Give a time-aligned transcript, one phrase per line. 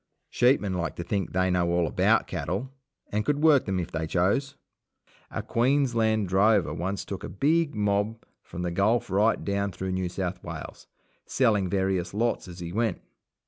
[0.31, 2.71] Sheepmen like to think that they know all about cattle,
[3.11, 4.55] and could work them if they chose.
[5.29, 10.09] A Queensland drover once took a big mob from the Gulf right down through New
[10.09, 10.87] South Wales,
[11.27, 12.99] selling various lots as he went.